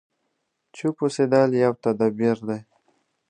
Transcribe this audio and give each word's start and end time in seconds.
چوپ 0.75 0.95
اوسېدل 1.03 1.49
يو 1.63 1.73
تدبير 1.83 2.37
دی. 2.47 2.59